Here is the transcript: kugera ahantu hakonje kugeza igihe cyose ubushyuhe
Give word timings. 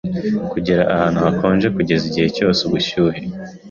kugera 0.51 0.83
ahantu 0.93 1.19
hakonje 1.25 1.67
kugeza 1.75 2.03
igihe 2.09 2.27
cyose 2.37 2.59
ubushyuhe 2.67 3.19